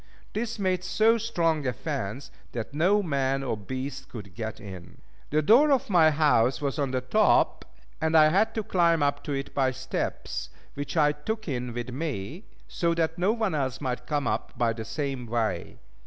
This 0.33 0.57
made 0.57 0.83
so 0.83 1.19
strong 1.19 1.67
a 1.67 1.73
fence 1.73 2.31
that 2.53 2.73
no 2.73 3.03
man 3.03 3.43
or 3.43 3.55
beast 3.55 4.09
could 4.09 4.33
get 4.33 4.59
in. 4.59 4.97
The 5.29 5.43
door 5.43 5.71
of 5.71 5.91
my 5.91 6.09
house 6.09 6.59
was 6.59 6.79
on 6.79 6.89
the 6.89 7.01
top, 7.01 7.65
and 8.01 8.17
I 8.17 8.29
had 8.29 8.55
to 8.55 8.63
climb 8.63 9.03
up 9.03 9.23
to 9.25 9.31
it 9.33 9.53
by 9.53 9.69
steps, 9.69 10.49
which 10.73 10.97
I 10.97 11.11
took 11.11 11.47
in 11.47 11.71
with 11.71 11.89
me, 11.91 12.45
so 12.67 12.95
that 12.95 13.19
no 13.19 13.31
one 13.31 13.53
else 13.53 13.79
might 13.79 14.07
come 14.07 14.25
up 14.25 14.57
by 14.57 14.73
the 14.73 14.85
same 14.85 15.27
way. 15.27 15.77